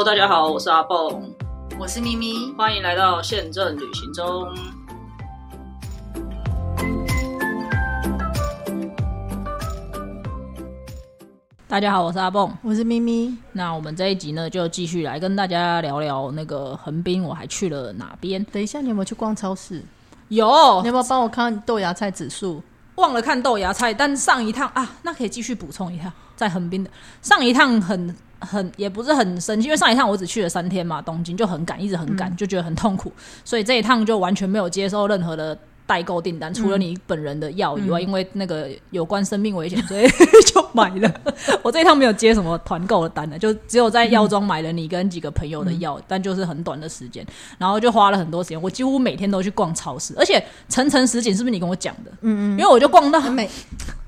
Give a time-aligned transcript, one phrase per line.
[0.00, 1.30] Hello，大家好，我是阿蹦，
[1.78, 4.48] 我是咪咪，欢迎来到宪政旅行中。
[11.68, 13.36] 大家好，我是阿蹦，我是咪咪。
[13.52, 18.42] 那我们这一集呢，就继续来跟大家聊聊那个横滨，我还去了哪边？
[18.44, 19.84] 等一下，你有没有去逛超市？
[20.28, 20.46] 有，
[20.80, 22.62] 你有没有帮我看豆芽菜指数？
[22.94, 26.90] 忘了看豆芽菜，但上一趟啊，那可以继续补充一下，在横滨的
[27.20, 33.12] 上一趟很很也不是很生气，因为上一趟我只去了三天嘛，东京就很赶，一直很赶，就觉得很痛苦，
[33.44, 35.56] 所以这一趟就完全没有接受任何的。
[35.86, 40.06] 代购订单，除了你本人的药以外，因为那个有关生命危险，所以
[40.46, 41.12] 就买了。
[41.64, 47.26] 我这一趟没有接什么团购的单的，就只有在药妆买了你跟几个朋友的药，但就是很短的时间，
[47.58, 48.62] 然后就花了很多时间。
[48.62, 52.12] 我几乎每天都去逛超市，而且层层实景是不是你跟我讲的？
[52.20, 53.50] 嗯嗯，因为我就逛到每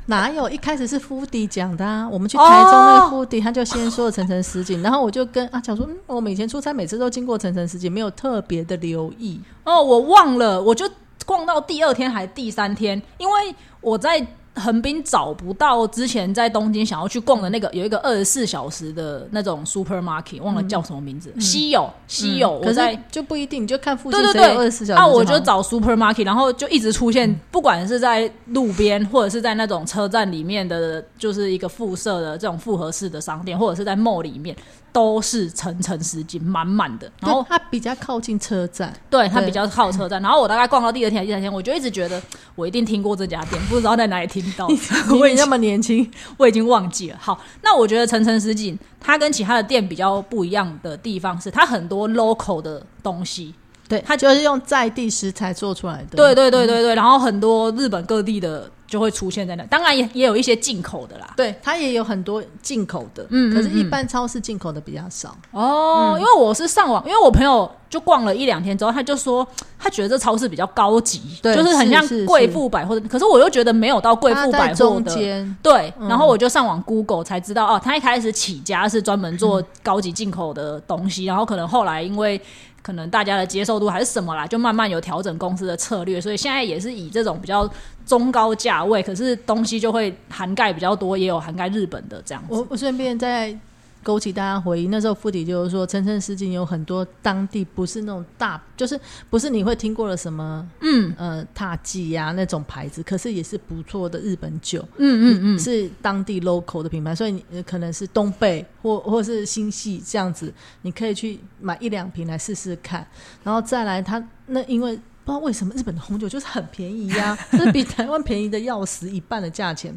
[0.06, 2.08] 哪有一开始是夫迪讲的啊？
[2.08, 9.40] 我们去台中那个夫迪，他就先说了层层实景，然后我就跟阿乔说，嗯我们以前出差每次都经过层层实景，没有特别的留意。
[9.64, 10.88] 哦，我忘了，我就。
[11.24, 25.00] 逛到第二天还第三天，因为我在横滨找不到之前在东京想要去逛的那个有一个二十四小时的那种 supermarket，忘了叫什么名字，稀有稀有，可是就不一定，就看附近对对二十四小时。
[25.00, 34.54] 那我就找 supermarket，然后就一直出现，不管是在路边或者是在那种车站里面的，就是一个附设的这种复合式的商店，或者是在 mall 里面。
[34.92, 37.10] 都是层层实景，满满的。
[37.20, 40.20] 然后它比较靠近车站，对，它比较靠车站。
[40.20, 42.22] 然后我大概逛到第二天、第三天，我就一直觉得
[42.54, 44.66] 我一定听过这家店，不知道在哪里听到。
[45.10, 47.16] 我那么年轻， 我已经忘记了。
[47.20, 53.54] 好，那我觉得层层实景它跟其他的店比较不一样的地方是，它很多 local 的东西，
[53.88, 56.16] 对，它就是用在地食材做出来的。
[56.16, 58.70] 对对对对对，然后很多日本各地的。
[58.92, 61.32] 就会出现在那，当然也也有一些进口的啦。
[61.34, 65.34] 对，它也有很多进口的，嗯，可是一般超市进口的比较少。
[65.50, 73.08] 哦，因为我是上网，因为我朋友就逛了一两天之后，他就说他觉得这超市比较高级，就是很像贵妇百货的。
[73.08, 75.46] 可是我又觉得没有到贵妇百货的。
[75.62, 82.38] 对，然后我就上网 Google 才知道，哦，他一开始起家是专门做高级进口的东西，然后可能后来因为。
[82.82, 87.68] 可能大家的接受度还是什么啦，就慢慢有调整公司的策略，所以现在也是以这种比较
[88.04, 92.48] 中高价位，可是东西就会涵盖比较多，也有涵盖日本的这样子。
[92.50, 93.56] 我我顺便在。
[94.02, 98.98] 勾起大家回忆，那时候富迪就是说，层层实景有很多当地不是那种大，就是
[99.30, 101.14] 不是你会听过的什么，嗯。
[101.18, 110.52] 呃塔吉呀那种牌子，可是也是不错的日本酒，嗯嗯嗯，是当地 local 的品牌，所以你可能是东贝或或是新系这样子，
[110.82, 113.06] 你可以去买一两瓶来试试看，
[113.44, 119.96] 然后再来，它那因为不知道为什么日本的红酒就是很便宜呀， 是比台湾便宜的要死一半的价钱。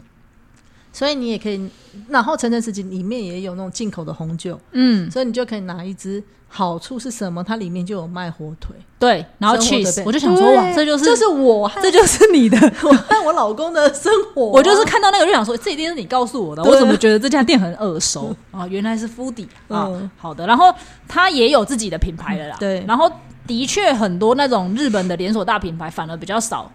[0.96, 1.70] 所以你也可以，
[2.08, 6.24] 然后层层实景里面也有那种进口的红酒，嗯，所以你就可以拿一支。
[6.48, 7.44] 好处是什么？
[7.44, 14.42] 它里面就有卖火腿，对，然后 cheese，我就想说哇，这就是这是我，这就是你的， 我和我老公的生活。
[14.46, 16.64] 我就是看到那个就想说，这一定是你告诉我的。
[16.64, 18.66] 我怎么觉得这家店很耳熟 啊？
[18.68, 20.48] 原来是 Foodie 啊，好的。
[20.48, 20.74] 然后
[21.10, 22.86] 他也有自己的品牌了啦，对。
[22.88, 23.12] 然后
[23.46, 26.72] 的确很多那种日本的连锁大品牌反而比较少，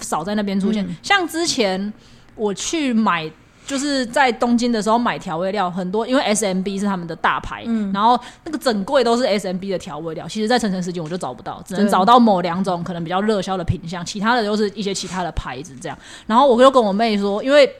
[0.00, 0.88] 少在那边出现。
[1.02, 1.92] 像之前
[2.34, 3.30] 我去买。
[3.68, 10.26] 就是在东京的时候买调味料，很多因为 S M B 是他们的大牌，嗯然后那个整柜都是 S M B 的调味料。
[10.26, 15.96] 其实，在层层时间我就找不到，只能找到某两种可能比较热销的品相，其他的都是一些其他的牌子这样。
[16.26, 17.70] 然后我就跟我妹说，因为。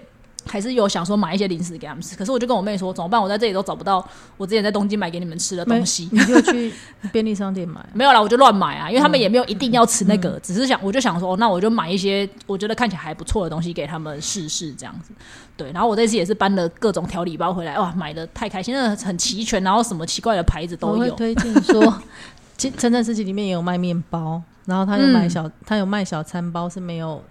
[0.48, 3.20] 还是有想说买一些零食给他们吃，可是我就跟我妹说怎么办？
[3.22, 4.04] 我在这里都找不到
[4.36, 6.72] 我之前在东京买给你们吃的东西，你就去
[7.12, 7.84] 便利商店买。
[7.92, 15.12] 没有啦，我就乱买啊，因为他们也没有一定要吃那个，只是想我就想说，那我就买一些我觉得看起来还不错的东西给他们试试这样子。
[15.56, 21.14] 对，然后我这次也是搬了各种调理包回来，哇，买的太开心，真的很齐全，然后什么奇怪的牌子都有。
[21.16, 22.02] 推荐说，
[22.56, 27.22] 其陈陈世界里面也有卖面包，然后他有卖小，他有卖小餐包是没有。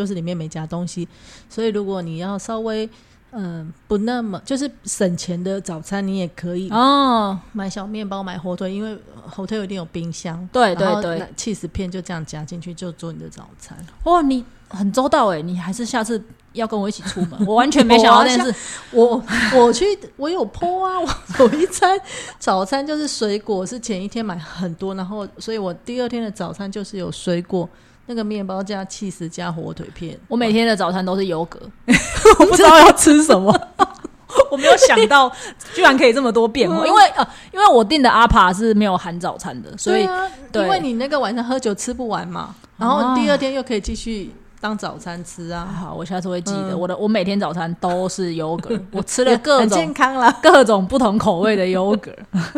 [0.00, 1.06] 就是里面没加东西，
[1.50, 2.88] 所以如果你要稍微
[3.32, 8.98] 嗯不那么就是省钱的早餐，你也可以哦买小面包买火腿，因为
[9.28, 13.76] 火腿一定有冰箱，对对对，气死片就这样夹进去就做你的早餐。
[14.04, 16.22] 哇，你很周到哎，你还是下次
[16.54, 18.54] 要跟我一起出门， 我完全没想到这件事。
[18.92, 19.22] 我
[19.54, 19.84] 我去
[20.16, 22.00] 我有剖啊，我 有一餐
[22.38, 27.68] 早餐就是水果，是前一天买很多，然后所以我第二天的早餐就是有水果。
[28.06, 31.60] 那个面包加气司加火腿片，我每天的早餐都是优格，
[32.40, 33.52] 我不知道要吃什么，
[34.50, 35.30] 我没有想到
[35.74, 40.08] 居然可以这么多变化，因为呃，因为我订的阿帕是没有含早餐的，所以
[40.54, 45.64] 因为你那个晚上喝酒吃不完嘛，然后第二天又可以继续当早餐吃啊。
[45.64, 46.72] 好，我下次会记得。
[46.72, 50.30] 嗯我的我每天早餐都是优格， 我吃了各很种健康啦。
[50.42, 52.12] 各种不同口味的优格。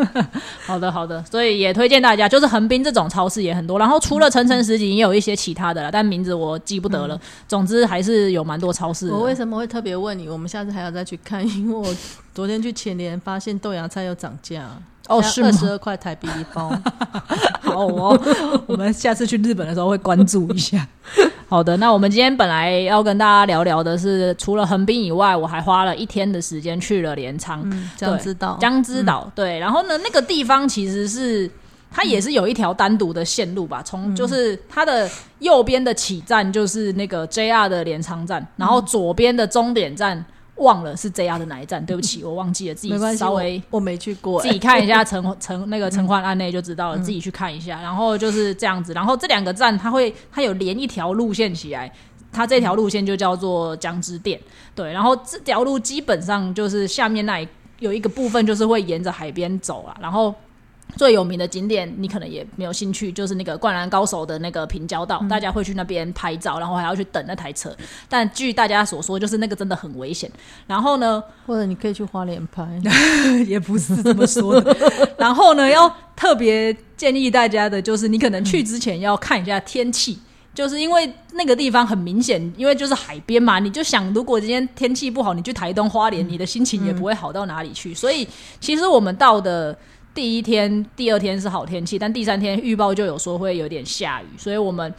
[0.65, 7.19] 好的，好的，所以也推荐大家，就是横滨这种超市也很多，然后除了层层十景，也有一些其他的啦，但名字我记不得了。
[7.47, 9.09] 总之还是有蛮多超市。
[9.09, 10.27] 我为什么会特别问你？
[10.29, 11.95] 我们下次还要再去看，因为我
[12.33, 14.69] 昨天去前年发现豆芽菜又涨价，
[15.07, 16.69] 哦是吗二十二块台币一包。
[17.61, 18.19] 好哦，
[18.67, 20.87] 我们下次去日本的时候会关注一下。
[21.49, 27.61] 好的，那我们今天本来要跟大家聊聊的是，除了横滨以外，我还花了一天的时间去了镰仓。
[27.65, 28.57] 嗯，这样知道。
[28.59, 31.49] 江之岛，对，然后呢，那个地方其实是
[31.91, 35.09] 它也是有一条单独的线路吧，从就是它的
[35.39, 40.23] 右边的起站就是那个 JR 的镰仓站，然后左边的终点站
[40.57, 47.81] 忘了是 JR 的哪一站，对不起，我忘记了，自己稍微我我没去过、自己看一下陈陈 那个陈焕案内就知道了，自己去看一下。
[47.81, 51.91] 然后就是这样子，然后这两个站它会它有连一条路线起来，
[52.31, 54.39] 它这条路线就叫做江之店，
[54.75, 54.91] 对。
[54.93, 57.47] 然后这条路基本上就是下面那一
[57.79, 60.33] 有一个部分就是会沿着海边走啊，然后。
[60.95, 67.75] 最有名的景点，你可能也没有兴趣，就是那个《灌篮高手》的那个平交道，大家会去那边拍照，然后还要去等那台车。
[68.07, 70.31] 但据大家所说，就是那个真的很危险。
[70.67, 72.67] 然后呢，或者你可以去花莲拍。
[73.47, 74.75] 也不是这么说的。
[75.17, 80.19] 然后呢，要特别建议大家的就是，你可能去之前要看一下天气。
[80.53, 87.91] 就是因为那个地方很明显，因为就是海边嘛，你就想，如果今天天气不好，你去台东花莲，你的心情也不会好到哪里去。
[87.91, 88.27] 所以，
[88.59, 89.75] 其实我们到的
[90.13, 94.93] 第一天、第二天是好天气，但第三天预报就有说会有点下雨，所以我们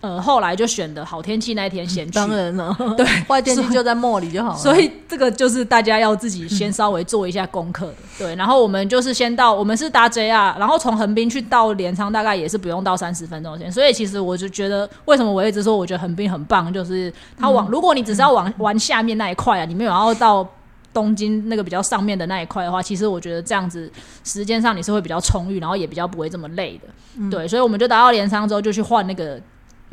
[0.00, 2.12] 呃后来就选的好天气那一天先去。
[2.12, 4.56] 当然了，对， 坏天气就在末里就好了。
[4.56, 8.34] 所以这个就是大家要自己先稍微做一下功课的，对。
[8.36, 13.70] 然后我们就是先到，我们是搭 JR，然后从横滨去到镰仓，大概也是不用到三十分钟的时间。
[13.70, 20.48] 所以其实我就觉得，为什么我一直说我觉得横滨很棒，就是它往，如果你只是要往玩下面那一块啊，你没有要到。
[20.94, 23.90] 东京那个比较上面的那一块的话，其实我觉得这样子
[24.22, 27.28] 时间上你是会比较充裕，然后也比较不会这么累的。
[27.28, 29.38] 对，所以我们就达到镰仓之后，就去换那个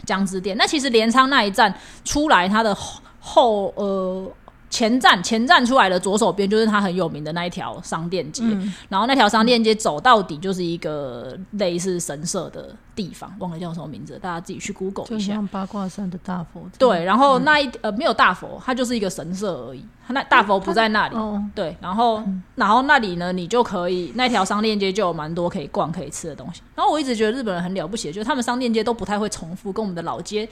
[0.05, 0.55] 江之店。
[0.55, 1.73] 那其实镰仓那一站
[2.05, 4.31] 出来，它的后后呃
[4.71, 8.43] 前站前站出来的左手边就是它很有名的那一条商店街，
[8.89, 15.33] 然后那条商店街走到底就是一个类似神社的地方，忘了叫什么名字，大家自己去 Google 就一下。
[15.33, 16.63] 像八卦山的大佛。
[16.79, 21.15] 对，然后那一呃没有大佛，它就是一个神社而已，它那大佛不在那里。
[21.17, 22.23] 哦，对，然后、
[22.55, 26.61] 然后那里呢，你就可以那条商店街就有蛮多可以逛、可以吃的东西。
[26.75, 30.47] 然后我一直觉得日本人很了不起，就是他们商店街都不太会重复，跟我们的老街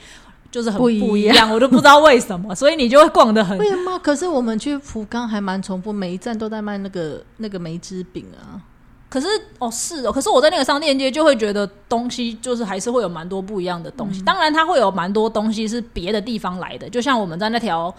[0.51, 3.99] 就是很不一样，我都不知道为什么， 所以你就会逛得很为什么？
[3.99, 8.61] 可是我们去福冈还蛮重复，每一站都在卖那个那个梅枝饼啊。
[9.09, 14.21] 可是哦是哦，可是我在那个商店街就会觉得东西就是还是会有蛮多不一样的东西。
[14.21, 17.91] 当然，它会有蛮多东西是别的地方来的，就像我们在那条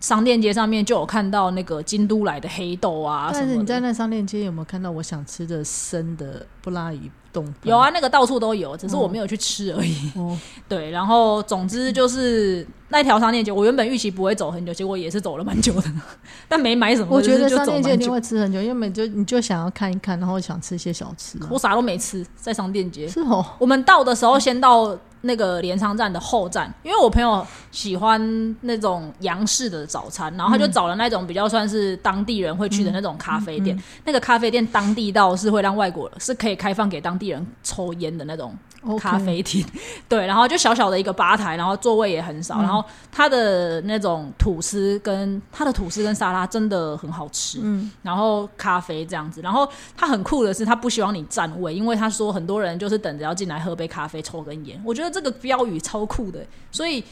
[0.00, 3.54] 商店街上面就有看到那个京都来的黑豆啊什但是。
[3.54, 7.46] 你在那商店街有没有看到我想吃的生的布拉鱼冻？
[7.62, 10.12] 有啊，那个到处都有，只是我没有去吃而已。
[10.16, 10.36] 哦，
[10.68, 15.90] 对，然后总之就是那条商店街，我原本预期不会走很久，结果也是走了蛮久的，
[16.48, 17.08] 但没买什么。
[17.10, 18.08] 我觉得商店街。
[18.08, 21.48] 会吃很久，因为每就你就想要看一看，然后想吃一些小吃、啊。
[21.50, 23.08] 我啥都没吃，在商店街。
[23.08, 33.78] 是哦，我们到的时候先到那个镰仓站的后站，因为我朋友喜欢那种洋式的早餐，然后他就找了那种比较算是当地人会去的那种咖啡店。
[34.04, 38.54] 那个咖啡店当地到是会让外国是可以开放给当地人抽烟的那种
[38.98, 39.64] 咖啡厅。
[40.06, 57.04] 对，然后就小小的一个吧台，然后座位也很少，然后它的那种吐司跟它的吐司跟沙拉真的很好吃，嗯，然后咖啡这样子，然后他很酷的是，他不希望你占位，因为他说很多人就是等着要进来喝杯咖啡、抽根烟，我觉得这个标语超酷的，所以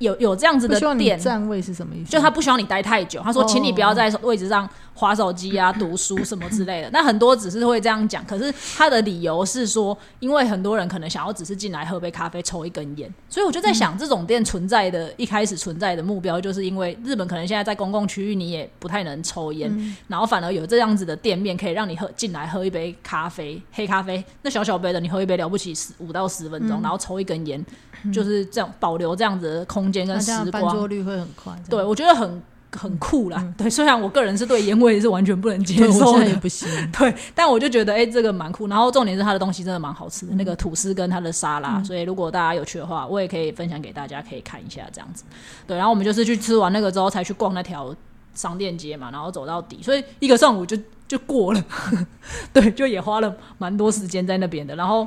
[0.00, 1.18] 有有这样子的店。
[1.18, 2.10] 站位是什么意思？
[2.10, 6.90] 就他不希望你待太久，他说，哦请你不要在位置上划手机啊、读书什么之类的。
[6.92, 27.64] 那很多只是会这样讲，可是他的理由是说，因为很多人可能想要只是进来喝杯咖啡、抽一根烟，所以我就在想，这种店存在的一开始存在的目标，就是因为日本可能现在在公共区域你也不太能抽烟，然后反而有这样子的店面可以让你喝进来喝一杯咖啡，黑咖啡，那小小杯的你喝一杯了不起十五到十分钟，然后抽一根烟，
[28.12, 30.52] 就是这样保留这样子的空间跟时光。
[30.52, 31.52] 翻桌率会很快。
[31.68, 32.42] 对，我觉得很
[32.72, 33.52] 很酷啦。
[33.56, 36.68] 对，虽然我个人是对烟味是完全不能接受的，不行。
[36.96, 38.68] 对，但我就觉得哎、这个蛮酷。
[38.68, 41.82] 然后重点是它的东西真的蛮好吃的，那个吐司跟它的沙拉。
[41.82, 45.24] 所以如果大家有去的话，我也可以分享给大家，可以看一下这样子。
[45.66, 47.94] 对，然后我们就是去吃完那个之后，才去逛那条
[48.34, 50.76] 商店街嘛，然后走到底，所以一个上午就
[51.08, 51.64] 就过了，
[52.54, 54.76] 对，就也花了蛮多时间在那边的。
[54.76, 55.06] 然后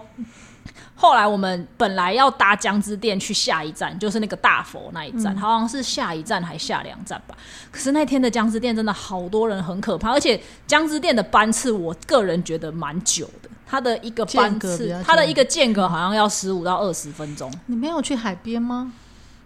[0.95, 7.35] 后来我们本来要搭江之电去下一站，就是那个大佛那一站，好像是下一站还下两站吧。
[7.71, 13.49] 可是那天的江之电真的好多人，很可怕，而且江之电的班次，我个人觉得蛮久的。
[13.65, 17.51] 它的一个班次，它的一个间隔好像要十五到二十分钟。
[17.65, 18.93] 你没有去海边吗？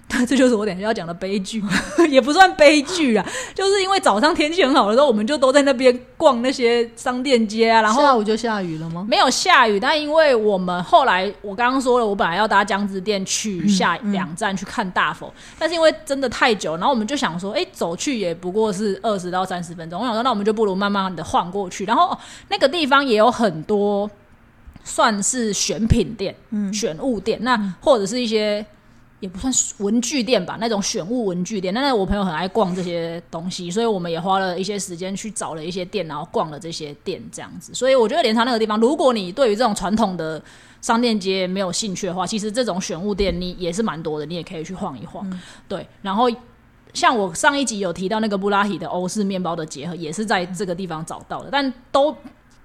[0.26, 1.62] 这就是我等下要讲的悲剧，
[2.10, 9.06] 也不算悲剧啊，就是因为早上天气很好的时候，我们就都在那边逛那些商店街啊，然后下午就下雨了吗？
[9.08, 24.10] 没有下雨，但因为我们后来我刚刚说了，我本来要搭江之店去下两站去看大佛，但是因为真的太久，然后我们就想说，哎，走去也不过是二十到三十分钟，我想说那我们就不如慢慢的晃过去，然后哦那个地方也有很多
[24.86, 28.66] 算是选品店、嗯选物店，那或者是一些。
[29.20, 31.74] 也不算文具店吧，那种选物文具店。
[31.74, 37.74] 那我朋友很爱逛这些东西，所以我们也花了一些时间去找了一些店，然后逛了这些店，这样子。
[37.74, 40.40] 所以我觉得连长那个地方，如果你对于这种传统的
[40.82, 45.28] 商店街没有兴趣的话，其实这种选物店你也是蛮多的，你也可以去晃一晃。
[45.68, 46.30] 对，然后
[46.94, 52.16] 像我上一集有提到那个布拉提的欧式面包的结合，也是在这个地方找到的，但都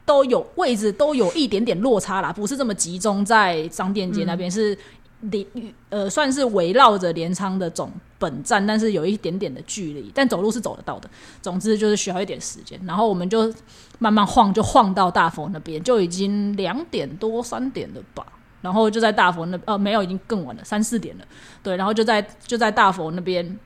[0.05, 4.77] 都有位置都有一点点落差啦，不是这么集中在商店街那边是。
[5.23, 5.47] 连
[5.89, 11.09] 呃，算是围绕着镰仓的总本站，但是有一点点的距离，但走路是走得到的。
[11.41, 13.53] 总之就是需要一点时间，然后我们就
[13.99, 18.27] 慢慢晃，就晃到大佛那边，就已经两点多三点了吧。
[18.61, 21.25] 然后就在大佛那呃，没有，已经更晚了，三四点了。
[21.63, 23.59] 对，然后就在就在大佛那边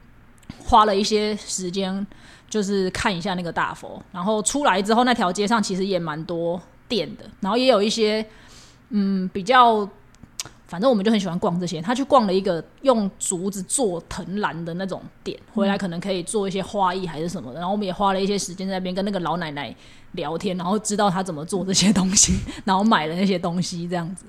[0.59, 2.07] 花了一些时间，
[2.49, 4.03] 就是看一下那个大佛。
[4.13, 8.25] 然后出来之后，那条街上其实也蛮多店的，然后也有一些
[8.91, 9.89] 嗯比较。
[10.67, 11.81] 反正我们就很喜欢逛这些。
[11.81, 17.61] 他去逛了一个用竹子做藤篮的那种店，回来可能可以做一些花艺还是什么的。
[17.61, 19.75] 然后我们也花了一些时间在那边跟那个老奶奶
[20.13, 24.25] 聊天，然后知道他怎么做这些东西， 然后买了那些东西这样子。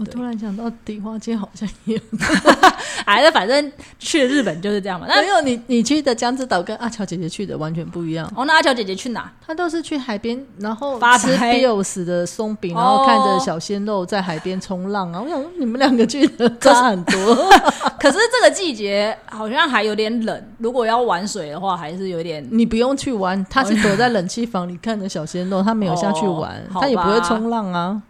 [0.00, 2.02] 我突然想到，迪化街好像也有，
[3.04, 5.06] 哎，那反正去日本就是这样嘛。
[5.06, 8.26] 那没有你，你去的江之岛跟阿乔姐姐去的完全不一样。
[8.34, 9.30] 哦，那阿乔姐姐去哪？
[9.46, 15.20] 她都是去海边，然后吃 Bios 的松饼，然后看着小鲜肉在海边冲浪啊。
[15.20, 17.34] 我想说，你们两个去的差很多。
[18.00, 22.42] 可是这个季节好像还有点冷，如果要玩水的话，还是有点。
[22.50, 28.02] 你不用去玩，他是躲在冷气房里看着小鲜肉，他没有下去玩，他也不会冲浪啊。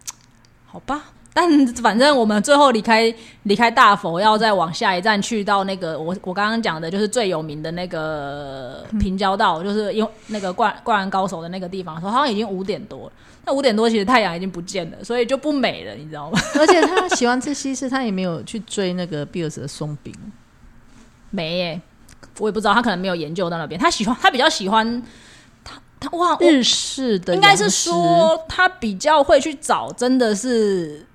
[0.67, 1.01] 好吧。
[1.33, 13.13] 但反正我们最后离开离开大佛，要再往下一站去到那个我我刚刚讲的，就是最有名的那个平交道，就是因为那个灌灌篮高手的那个地方，说好像已经五点多了。
[13.45, 16.37] 那五点多其实太阳已经不见了，所以就不美了，你知道吗？
[16.59, 20.13] 而且他喜欢吃西式，他也没有去追那个比尔斯的松饼。
[21.29, 21.81] 没耶，
[22.39, 23.79] 我也不知道，他可能没有研究到那边。
[23.79, 25.01] 他喜欢，他比较喜欢
[25.63, 31.07] 他他哇日式的，应该是说他比较会去找，真的是。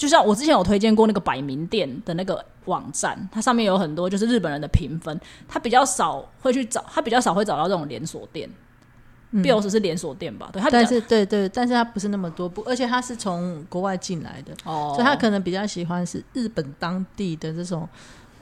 [0.00, 8.48] 就像我之前有推荐过那个百名店的那个网站，它上面有很多就是日本人的评分，它比较少会去找，它比较少会找到这种连锁店。
[9.30, 10.48] Bios 是连锁店吧？
[10.50, 17.86] 对，它但是对对，但是它不是那么多，不，而且它是从国外进来的，哦，所以他可能比较喜欢是日本当地的这种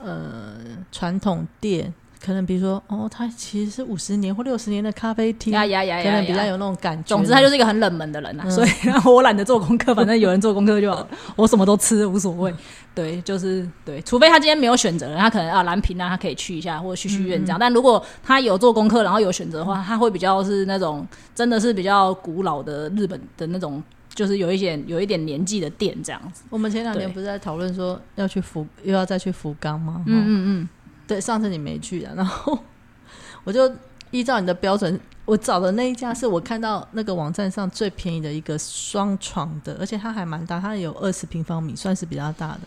[0.01, 0.55] 呃
[0.93, 1.93] 传统店。
[2.21, 7.03] 可能比如说，哦，它其实是五十年或六十年的咖啡厅，呀呀呀可能比较有那种感觉。
[7.07, 8.69] 总之，他就是一个很冷门的人呐，所以
[9.05, 11.07] 我懒得做功课， 反正有人做功课就好，
[11.37, 12.53] 我什么都吃无所谓。
[12.93, 17.57] 对，就是对，除非他今天没有选择，他可能啊蓝屏啊，他可以去一下或者去续院这样。
[17.57, 23.81] 但如果他有做功课，然后有选择的话，他会比较是那种真的是比较古老的日本的那种，
[24.13, 26.43] 就是有一点有一点年纪的店这样子。
[26.49, 30.03] 我们前两年不是在讨论说要去福，又要再去福冈吗？
[30.05, 30.69] 嗯嗯嗯。
[31.09, 32.55] 对，上次你没去啊，然后
[33.43, 33.71] 我就
[34.11, 42.59] 依照你的标准，我找的那一家是我看到那个网站上最便宜的一个双床的，而且它还蛮大，它有二十平方米，算是比较大的。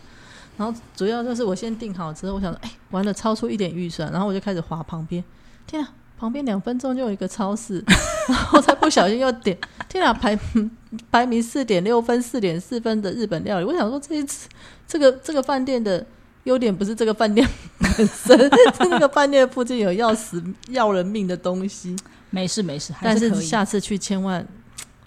[0.57, 5.23] 然后主要就是我先订好之后，我想说，哎，完了，超出一点预算，然后我就开始划旁边，
[5.65, 7.81] 天啊，旁边两分钟就有一个超市，
[8.27, 9.57] 然后才不小心又点，
[9.87, 10.37] 天啊，排
[11.09, 14.49] 排名四点六分、四点四分的日本料理，我想说这一次
[14.85, 16.05] 这个这个饭店的。
[16.43, 17.47] 优点不是这个饭店
[17.79, 18.37] 本身，
[18.77, 21.95] 是那个饭店附近有要死 要人命的东西。
[22.29, 24.45] 没事没事，但是下次去千万，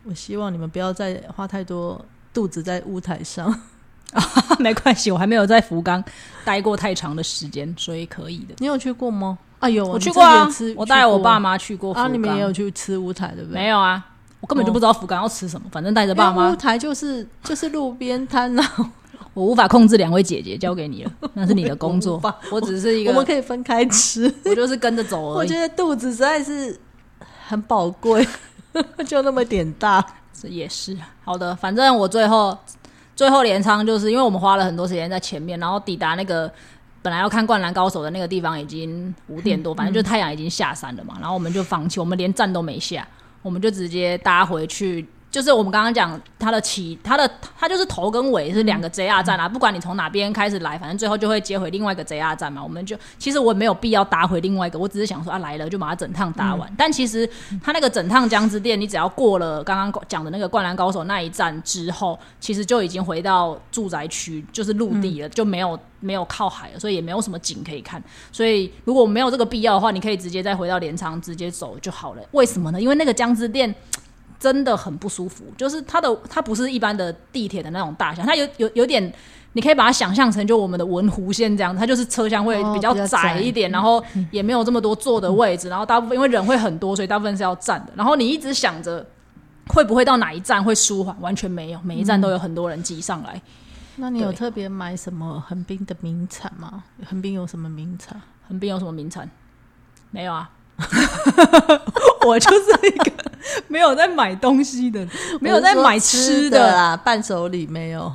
[0.05, 2.03] 我希望你们不要再花太多
[2.33, 3.53] 肚子在屋台上。
[4.61, 6.03] 没关系，我还没有在福冈
[6.45, 8.55] 待过太长的时间，所以可以的。
[8.59, 9.37] 你有去过吗？
[9.59, 11.93] 啊有，我去过啊，我带我爸妈去过。
[11.93, 13.55] 啊，你们也有去吃乌台对不对？
[13.61, 14.03] 没有啊，
[14.41, 16.51] 我根本就不知道福冈要吃什么，反正带着爸妈。
[16.51, 18.93] 乌台就是就是路边摊啊。
[19.37, 22.35] 我无法控制两位姐姐，交给你了， 那是你的工作我。
[22.53, 24.35] 我只是一个我们，可以分开吃。
[24.47, 25.55] 我就是跟着走而已我觉。
[25.61, 26.75] 得肚子实在是
[27.47, 28.27] 很宝贵，
[29.07, 30.03] 就那么点大。
[30.33, 32.57] 这也是好的，反正我最后
[33.15, 36.51] 最后镰仓就是因为我们花了很多时间在前面，然后抵达那个
[37.03, 43.07] 本来要看《灌篮高手》的那个地方已经五点多，反正就太阳已经下山了嘛，然后我们就放弃，我们连站都没下，
[43.43, 45.07] 我们就直接搭回去。
[45.37, 52.65] 就是我们刚刚讲它的起，它的它就是头跟尾是两个 JR 站啊，不管你从哪边开始来，反正最后就会接回另外一个 JR 站嘛。
[52.65, 56.75] 我们就其实我没有必要搭回另外一个，我只是想说啊来了就把它整趟搭完。
[56.79, 57.29] 但其实
[57.63, 68.03] 它那个整趟江之店，你只要过了刚刚讲的那个灌篮高手那一站之后，其实就已经回到住宅区，就是陆地了，就没有没有靠海了，所以也没有什么景可以看。
[68.33, 72.23] 所以如果没有这个必要的话，你可以直接再回到镰仓直接走就好了。
[72.31, 72.81] 为什么呢？
[72.81, 73.75] 因为那个江之店。
[74.39, 79.13] 真的很不舒服，就是它的它不是一般的地铁的那种大小，它有有有点，
[79.55, 87.93] 你可以把它想象成就我们的文湖线这样，它就是车厢会哦比较窄窄一点，然后也没有这么多坐的位置，然后大部分因为人会很多，所以大部分是要站的。
[87.97, 89.05] 然后你一直想着
[89.69, 93.41] 会不会到哪一站会舒缓，完全没有，每一站都有很多人挤上来。
[93.97, 96.85] 那你有特别买什么横滨的名产吗？
[97.07, 98.21] 横滨有什么名产？
[98.47, 99.31] 横滨有什么名产？
[100.11, 100.51] 没有啊。
[102.27, 103.13] 我就是一个
[103.69, 105.07] 没有在买东西的，
[105.41, 108.13] 没有在买吃的啦，伴手礼没有。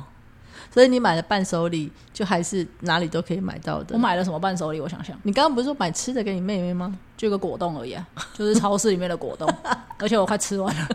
[0.72, 3.94] 所以你买的伴手礼就还是哪里都可以买到的。
[3.94, 4.80] 我买了什么伴手礼？
[4.80, 5.14] 我想想。
[5.22, 6.96] 你刚刚不是说买吃的给你妹妹吗？
[7.14, 9.46] 就一个果冻而已啊，就是超市里面的果冻，
[9.98, 10.88] 而且我快吃完了。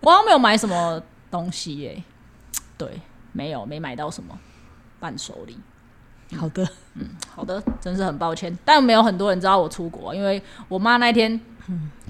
[0.00, 2.02] 我好像没有买什么东西耶、
[2.78, 2.88] 对，
[3.32, 4.38] 没有，没买到什么
[4.98, 5.58] 伴手礼。
[6.36, 11.40] 好的，嗯好的，真是很抱歉，但没有很多人知道我出国，因为我妈那天，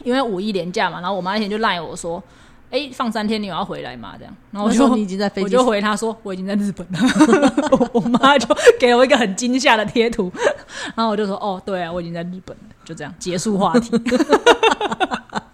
[0.03, 2.23] 因为五一连假嘛，然后我妈那天就赖我说，
[2.71, 4.15] 哎、放三天你有要回来吗？
[4.19, 6.99] 这样，然后我就我说你已经在飞我就，回她说我已经在日本了，
[7.73, 8.49] 我 我妈就
[8.81, 10.33] 给了我一个很惊吓的贴图，
[10.95, 13.91] 然后我就说哦，对啊，我已经在日本了，就这样结束话题。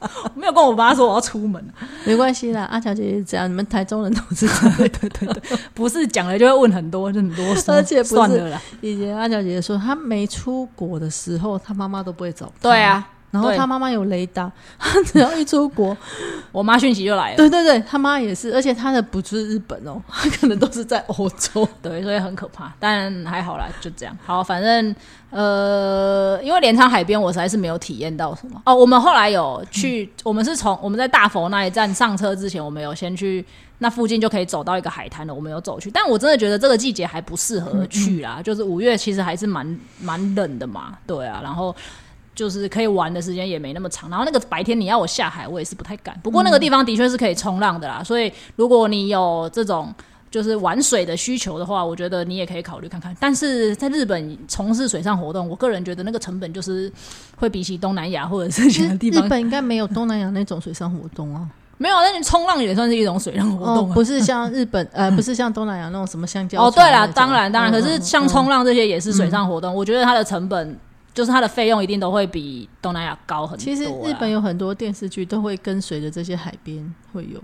[0.34, 1.64] 我没有跟我妈说我要出门，
[2.04, 2.64] 没关系啦。
[2.64, 4.76] 阿乔姐姐是这样，你们台中人都是这样。
[4.76, 5.42] 对对对，
[5.74, 8.62] 不是讲了就会问很多，就很多说， 而且不是算了啦。
[8.80, 12.52] 以前阿乔姐姐说，她没出国的时候，她妈妈都不会找她。
[12.62, 15.96] 对，啊，然后他妈妈有雷达， 他只要一出国，
[16.52, 17.36] 我妈讯息就来了。
[17.36, 21.66] 对对对，他妈也是，而且他的不是日本哦， 他可能都是在欧洲。
[21.82, 24.16] 对，所以很可怕，但还好啦，就这样。
[24.24, 24.94] 好，反正
[25.30, 28.74] 呃，因为镰仓海边我实在是没有体验到什么哦。
[28.74, 33.42] 我们后来有去，我们是从我们在大佛那一站上车之前，我们有先去
[33.78, 35.90] 那附近就可以走到一个海滩了，我们有走去。
[35.90, 41.74] 但我真的觉得这个季节还不适合去啦，就是五月其实还是蛮蛮冷的嘛，对啊，然后。
[42.34, 46.18] 就是可以玩的时间也没那么长，然后那个白天你要我下海，我也是不太敢。
[46.22, 49.94] 不过那个地方的确是可以冲浪的啦，所以如果你有这种
[50.30, 53.14] 就是玩水的需求的话，我觉得你也可以考虑看看。
[53.20, 56.90] 但是在日本从事水上活动，我个人觉得那个成本就是
[57.36, 61.46] 会比起东南亚或者是其他地方日本应该没有东南亚那种水上活动啊。
[61.76, 61.96] 没有。
[61.96, 70.78] 那你冲浪也算是一种水上活动、啊哦，不是像日本呃，不是像东南亚那种什么香蕉哦，对啦，当然当然，嗯可是嗯像冲浪这些也是水上活动，我觉得它的成本
[71.14, 73.62] 就是它的费用一定都会比东南亚高很多。
[73.62, 77.38] 其实日本有很多电视剧都会跟随着这些海边会有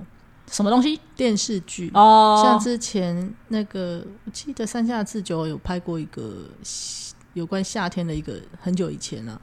[0.50, 2.40] 什么东西电视剧，哦？
[2.42, 6.44] 像之前那个我记得山下智久有拍过一个
[7.34, 9.38] 有关夏天的一个很久以前啊，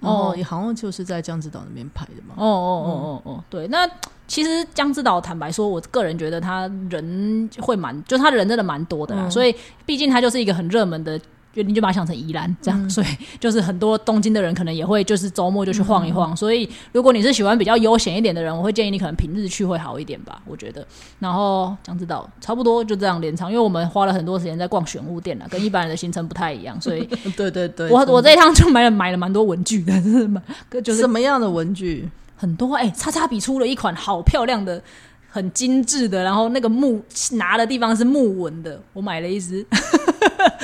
[0.00, 2.34] 然后哦也好像就是在江之岛那边拍的嘛。
[2.36, 3.88] 哦哦哦哦哦，对，那
[4.28, 9.54] 其实江之岛，坦白说，我个人觉得他人会蛮，就他人真的蛮多的啦，嗯所以
[9.86, 11.18] 毕竟它就是一个很热门的。
[11.54, 13.06] 就你就把它想成宜兰这样，所以
[13.38, 16.36] 就是很多东京的人可能也会就是周末就去晃一晃。
[16.36, 20.86] 所以如果你是喜欢比较悠闲一点的人，我会建议你可能平日去会好一点吧，我觉得。
[21.20, 30.42] 然后江之岛差不多就这样连场，因为我们花了很多时间在逛选物店了，跟一般人的行程不太一样，所以 对对对，我我这这一趟就买了买了蛮多文具的，就是买
[30.82, 32.10] 就是什么样的文具？
[32.36, 34.82] 很多哎，叉叉笔出了一款好漂亮的、
[35.30, 37.00] 很精致的，然后那个木
[37.32, 39.64] 拿的地方是木纹的，我买了一支，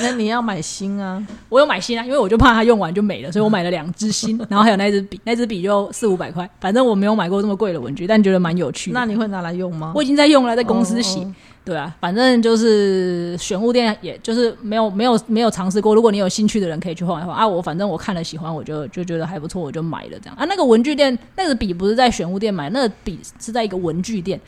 [0.01, 1.21] 那你要买新啊？
[1.49, 8.99] 我有买新啊，因为我就怕它用完就没了，所以我买了两支新， 然后还有那支笔，那支笔就四五百块，反正我没有买过这么贵的文具，但觉得蛮有趣的。
[8.99, 9.93] 那你会拿来用吗？
[9.95, 11.19] 我已经在用了，在公司写。
[11.19, 11.33] 哦
[11.63, 15.93] 对啊，反正就是选物店，也就是没有没有没有尝试过。
[15.93, 17.47] 如果你有兴趣的人，可以去换一晃啊。
[17.47, 20.43] 我反正我看了喜欢，我就就觉得还不错，我就买了这样啊。
[20.45, 24.41] 那个文具店那个笔不是在选物店买，那个笔是在一个文具店，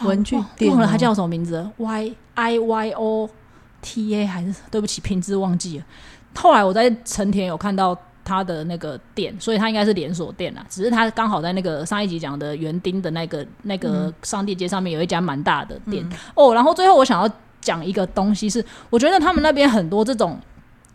[0.00, 3.30] 啊文具店哦忘了它叫什么名字，Y I Y O
[3.80, 5.84] T A 还是对不起，品质忘记了。
[6.34, 10.64] 后来我在成田有看到他的那个店，所以他应该是连锁店啦。
[10.68, 16.54] 只是他刚好在那个上一集讲的园丁的那个那个商店街上面有一家蛮大的店、哦。
[16.54, 20.38] 然后最后我想要讲一个东西是，我觉得他们那边很多这种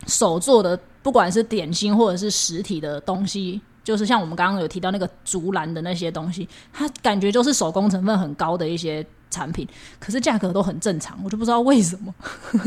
[0.07, 9.05] 手做的，不管是点心或者是实体的东西，就是像我们刚刚有提到那个竹篮的那些东西，它感觉就是手工成分很高的一些。
[9.33, 9.67] 产品，
[9.99, 12.13] 可是价格都很正常，我就不知道为什么。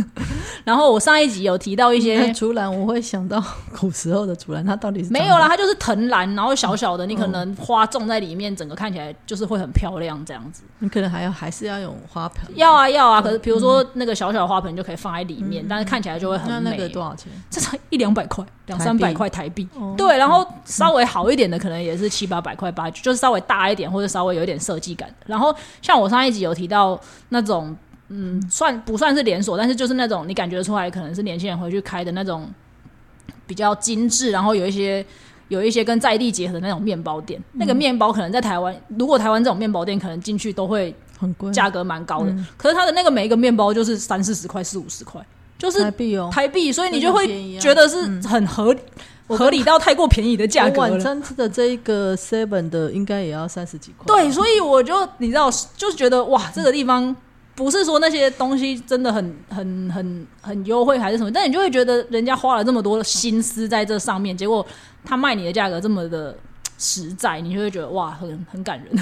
[0.64, 3.42] 然后我上一集有提到一些竹篮，我会想到
[3.78, 10.64] 古时候的竹篮，它到底是没有啦，它就是藤篮，然后小小的，你可能花种在里面，整个看起来就是会很漂亮这样子。
[10.80, 13.22] 你可能还要还是要用花盆，要啊要啊。
[13.22, 16.70] 可是比如说那个小小的花盆就可以放在里面，但是看起来就会很美。
[16.70, 17.30] 那个多少钱？
[17.48, 19.68] 这才一两百块，两三百块台币。
[19.96, 25.08] 对，然后稍微好一点的可能也是七八百块八，就是稍微大一点或者稍微有一点设计感。
[25.26, 26.55] 然后像我上一集有。
[26.56, 27.76] 提到那种
[28.08, 29.58] 嗯，算不算是连锁？
[29.58, 32.48] 但是就是那种你感觉出来可能是年轻人回去开的那种
[33.46, 35.04] 比较精致，然后有一些
[35.48, 37.40] 有一些跟在地结合的那种面包店。
[37.52, 42.34] 那个面包可能在台湾，如果台湾这种面包店可能进去都会很贵，价格蛮高的。
[42.56, 45.20] 可是它的那个每一个面包就是三四十块、四五十块，
[45.58, 48.80] 就是台币哦，台币，所以你就会觉得是很合理。
[49.28, 54.06] 合理到太过便宜的价格晚餐吃的这一个 seven 的应该也要三十几块。
[54.06, 57.14] 对，所以我就你知道，就是觉得哇，这个地方
[57.54, 64.64] 不是说那些东西真的很很很很优惠还是什么，但你就会觉得人家花了这么多心思在这上面，结果
[65.04, 66.36] 他卖你的价格这么的
[66.78, 68.96] 实在，你就会觉得哇，很很感人。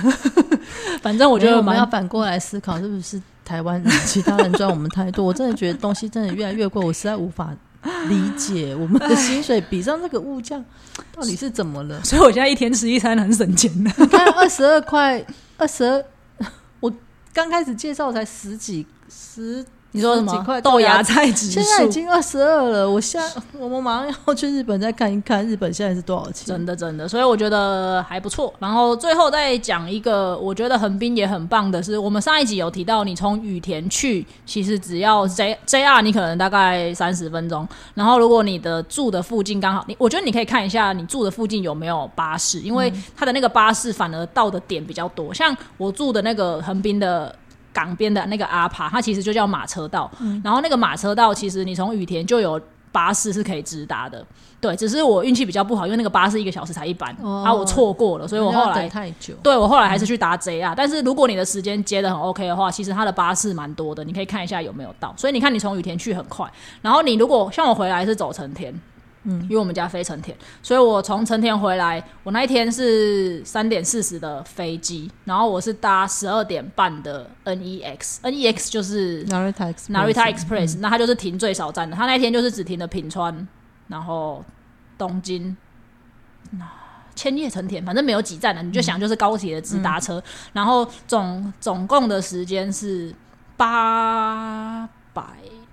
[1.03, 5.25] 反正我觉得我们要反过来思考，是不是台湾其他人赚我们太多？
[5.25, 7.55] 我真的觉得东西真的越来越贵，我实在无法。
[8.09, 10.63] 理解我们的薪水比上这个物价，
[11.15, 12.03] 到底是怎么了？
[12.03, 13.93] 所以我现在一天吃一餐很省钱的。
[13.99, 15.25] 你看二十二块，
[15.57, 16.05] 二十二，
[16.81, 16.93] 我
[17.33, 19.65] 刚开始介绍才十几十。
[19.95, 21.53] 你说什么豆芽菜指数？
[21.53, 22.91] 现在已经二十二了。
[22.91, 23.23] 我现
[23.57, 26.47] 我们马上要去日本再看一看，日本现在是多少钱？
[26.47, 28.53] 真的真的，所以我觉得还不错。
[28.59, 37.67] 然后最后再讲一个，我觉得横滨也很棒的是，我们上一集有提到，你从羽田去，其实只要 J J R，你可能大概三十分钟。
[37.95, 45.33] 然后如果你的住的附近刚好，你我觉得你可以看一下你住的附近有没有巴士，因为它的那个巴士反而到的点比较多。
[45.33, 47.33] 像我住的那个横滨的。
[47.75, 50.11] 港边的那个阿帕，它其实就叫马车道。
[50.43, 52.59] 然后那个马车道，其实你从羽田就有
[52.93, 54.25] 巴士是可以直达的。
[54.61, 59.35] 对，只是我运气比较不好，因为那个巴士一个小时才一班，啊，我错过了，所以我后来太久。
[59.43, 60.73] 对我后来还是去搭 JR。
[60.75, 65.13] 但是如果你的时间接的很 OK 的话，其实它的巴士蛮多的，你可以看一下有没有到。
[65.19, 68.73] 所以你看，你从羽田去很快，然后你如果像我回来是走成田。
[69.25, 83.49] 嗯，因为我们家飞成田，所以我从成田回来，我那一天是三点四十的飞机，然后我是搭十二点半的 NEX，NEX 就是 Narita Narita Express，那它就是停最少站的，它那天就是只停的品川，
[83.89, 84.45] 然后
[84.99, 85.57] 东京，
[86.51, 86.71] 那
[87.15, 93.15] 千叶成田，反正没有几站的，你就想就是高铁的直达车，然后总总共的时间是
[93.57, 95.23] 八百。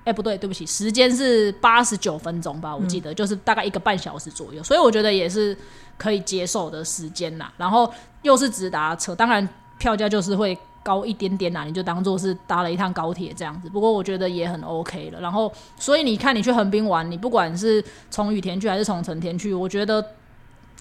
[0.03, 5.55] 哎，不对，对不起，时间是八十九分钟吧，我记得就是大概一个半小时左右，所以我觉得也是
[5.95, 7.53] 可以接受的时间啦。
[7.55, 7.91] 然后
[8.23, 13.69] 又是直达车，当然票价就是会高一点点啦，你就当做是搭了一趟高铁这样子。
[13.69, 15.19] 不过我觉得也很 OK 了。
[15.19, 20.03] 然后，所以你看，你去横滨玩，你不管是从羽田去还是从成田去，我觉得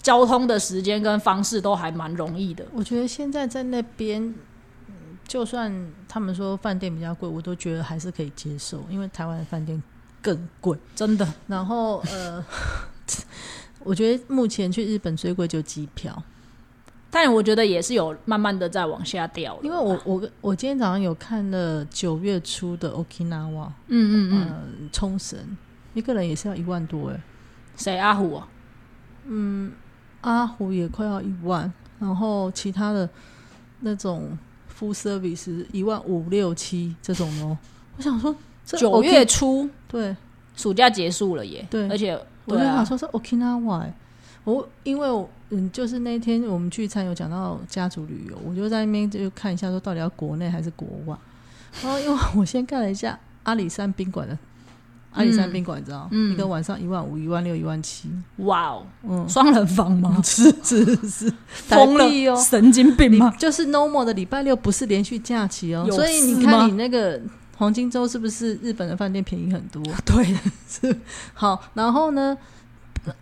[0.01, 2.65] 交通的时间跟方式都还蛮容易的。
[2.73, 4.33] 我觉得现在在那边。
[5.31, 5.73] 就算
[6.09, 9.81] 他们说饭店比较贵，我都觉得还是可以接受，因为台湾的饭店
[10.21, 11.25] 更贵，真的。
[11.47, 12.43] 然后呃，
[13.79, 16.21] 我觉得目前去日本最贵就机票，
[17.09, 19.57] 但我觉得也是有慢慢的在往下掉。
[19.63, 25.39] 因为我我我今天早上有看了九月初的 Okinawa，嗯嗯嗯，冲绳
[25.93, 27.17] 一个人也是要一万多哎，
[27.77, 28.49] 谁阿虎啊？
[29.23, 29.71] 嗯，
[30.19, 33.09] 阿虎也快要一万，然后其他的
[33.79, 34.37] 那种。
[34.81, 37.55] Full service 一万五六七这种哦，
[37.97, 39.69] 我想说九月初。
[39.87, 40.15] 对。
[40.53, 42.11] 暑假结束了耶，对，而且
[42.45, 43.85] 我就想说是 Okinawa，
[44.43, 45.07] 我因为
[45.49, 51.17] 嗯就是那天我们聚餐有讲到家族旅游，我就在那边就看一下说到底要国内还是国外，
[51.81, 54.37] 然后因为我先看了一下阿里山宾馆的。
[55.13, 60.21] 阿里山宾馆，你知道，一个晚上一万五、一万六、一万七，哇哦，嗯，双人房吗？
[60.23, 63.29] 是 是是， 疯了哦，神经病吗？
[63.37, 67.21] 就是 normal 的礼拜六不是连续假期哦，所以你看你那个
[67.57, 69.83] 黄金周是不是日本的饭店便宜很多？
[70.05, 70.33] 对，
[70.67, 70.97] 是
[71.33, 71.61] 好。
[71.73, 72.37] 然后呢，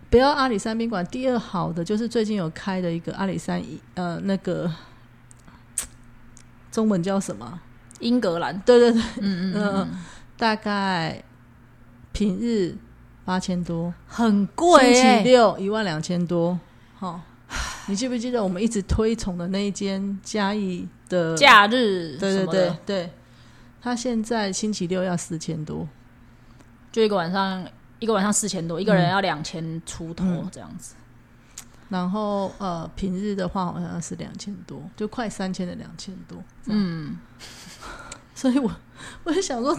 [0.08, 3.60] 不要阿里山宾馆，第二好的就是最近有开的一个阿里山，
[3.94, 4.70] 呃，那个
[6.70, 7.60] 中文叫什么？
[7.98, 8.56] 英格兰？
[8.60, 9.88] 对对对，嗯嗯嗯，
[10.36, 11.22] 大概。
[12.12, 12.76] 平日
[13.24, 14.92] 八千多，很贵。
[14.94, 16.58] 星期六一万两千多，
[16.98, 17.20] 好，
[17.86, 22.16] 你记不记得我们一直推崇的那一间嘉义的假日？
[22.18, 23.12] 对对对对，
[23.80, 25.88] 他现在星期六要四千多，
[26.92, 27.66] 就一个晚上
[27.98, 30.94] 一个晚上四千多，一个人要两千出头嗯这样子。
[31.88, 36.38] 然后呃平日的话好像是两千多，就快三千的两千多。
[36.66, 37.18] 嗯，
[38.34, 38.70] 所以我
[39.24, 39.76] 我就想说，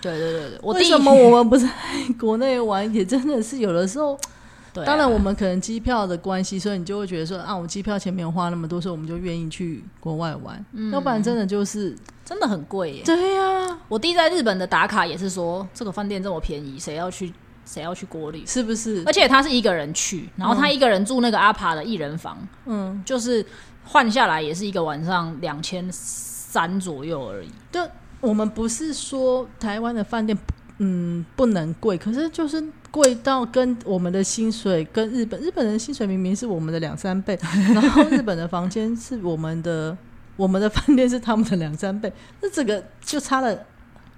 [0.00, 1.68] 对对对对，为什么我们不在
[2.18, 2.92] 国内玩？
[2.94, 4.18] 也真的是有的时候，
[4.72, 10.64] 对啊当然我们可能机票的关系，所以你就会觉得说啊，我机票钱没有花那么多，所以我们就愿意去国外玩。
[10.72, 13.02] 嗯要不然真的就是真的很贵耶。
[13.04, 17.32] 对呀、我弟在日本的打卡也是说，这个饭店这么便宜，谁要去
[17.66, 18.44] 谁要去国旅？
[18.46, 19.12] 是不是而？
[19.12, 23.44] 且他是一个人去，然后他一个人住那个阿帕的一人房，嗯，就是
[23.84, 27.48] 换下来也是一个晚上两千三左右而已。
[27.72, 27.80] 就
[28.20, 30.36] 我们不是说台湾的饭店
[30.78, 37.38] 嗯不能贵，可是就是贵到跟我们的薪水跟日本日本人薪水明明是我们的两三倍，
[37.74, 39.96] 然后日本的房间是我们的
[40.36, 43.56] 我们的饭店是他们的两三倍，那这个就差了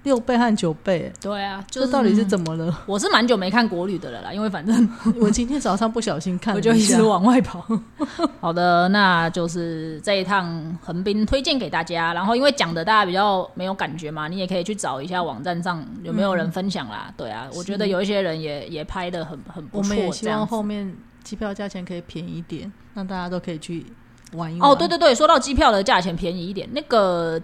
[0.03, 2.83] 六倍和九倍，哎对啊，就是这到底是怎么了？
[2.85, 4.89] 我是蛮久没看国旅的了啦，因为反正
[5.19, 7.65] 我今天早上不小心看我就一直往外跑。
[8.39, 12.13] 好的，那就是这一趟横滨推荐给大家。
[12.13, 17.11] 然后因为讲的大家比较没有感觉嘛，你也可以去找一下网站上有没有人分享啦。
[17.15, 23.85] 对啊，我觉得有一些人也也拍的很很不我错，们也希望后面机票价钱可以便宜一点，让大家都可以去
[24.33, 24.69] 玩一玩。
[24.69, 27.41] 哦，对对对，说到机票的价钱便宜一点，那个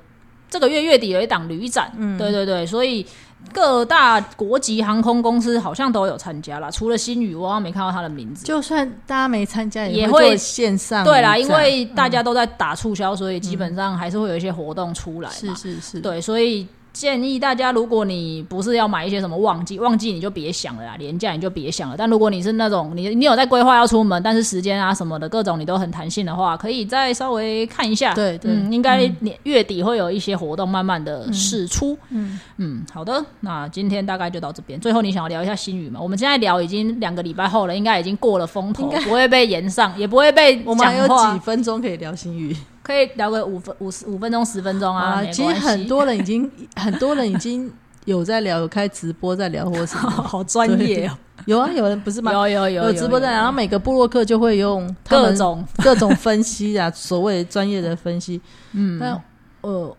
[0.49, 3.05] 这个月月底有一档旅展，嗯对对对，所以
[3.53, 8.45] 各大国际航空公司好像都有参加啦，除了新宇，我好像没看到他的名字。
[8.45, 15.35] 就算大家没参加，也会线上对啦，因为大家都在打促销，所以基本上还是会有一些活动出来嘛。
[15.35, 21.95] 是是是，对，所以建议大家，如果你不是要买一些什么旺季，旺季你就别想了啦，廉价你就别想了。
[21.97, 28.13] 但如果你是那种你你有在规划要出门，但是时间啊什么的各种你都很弹性的话，可以再稍微看一下。
[28.13, 31.97] 对对嗯，应该年月底会有一些活动慢慢的释出。
[32.09, 34.79] 嗯嗯，好的，那今天大概就到这边。
[34.79, 35.99] 最后你想要聊一下新语吗？
[36.01, 42.55] 我们现在聊已经两个礼拜后了，应该已经过了风头，不会被延上，也不会被我们还有几分钟可以聊新语
[42.89, 45.25] 可以聊个五分五十五分钟十分钟啊，啊。
[45.25, 47.71] 其实很多人已经 很多人已经
[48.05, 50.09] 有在聊，有开直播在聊或什么。
[50.09, 52.33] 好专业哦，有啊，有人不是吗？
[52.33, 58.41] 有有有有直播在，然后每个部落客就会用各种各种分析啊， 所谓专业的分析。
[58.71, 59.21] 嗯，那
[59.61, 59.95] 呃，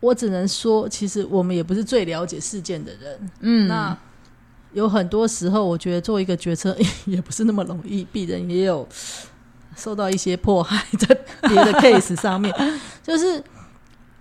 [0.00, 3.30] 我只能说，其实我们也不是最了解事件的人。
[3.40, 3.96] 嗯，那
[4.74, 8.86] 有很多时候，我觉得做一个决策也不是那么容易，鄙人也有
[9.76, 11.06] 受到一些迫害在
[11.42, 12.52] 别的 case 上面，
[13.02, 13.40] 就是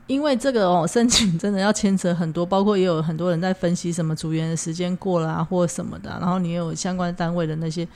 [0.06, 7.88] 因为这个哦，申请真的要牵扯很多，包括也有很多人在分析什么组员的时间过了啊，或什么的啊、然后你也有相关单位的那些。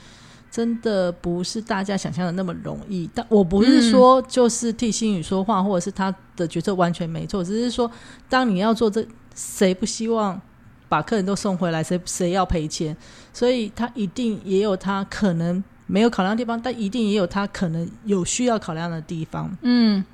[0.52, 7.88] 真的不是大家想象的那么容易，但我不是说就是替新宇说话，或者是他的决策完全没错，只是说
[8.28, 10.40] 当你要做这，谁不希望
[10.88, 12.96] 把客人都送回来，谁谁要赔钱？
[13.32, 19.50] 所以他一定也有他可能没有考量的地方，但一定也有他可能有需要考量的地方。
[19.62, 20.04] 嗯，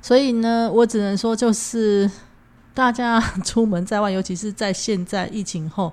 [0.00, 2.10] 所以呢，我只能说，就是
[2.72, 5.92] 大家出门在外，尤其是在现在疫情后，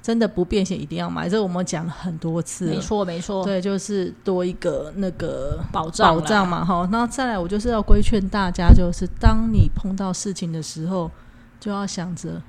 [0.00, 2.80] 真的不便险一定要买，这我们讲了很多次了没。
[2.80, 6.88] 错没错，对，就是多一个那个保障保障，嘛，哈。
[6.92, 11.10] 那再来，我就是要规劝大家，就是当你碰到事情的时候，
[11.58, 12.40] 就要想着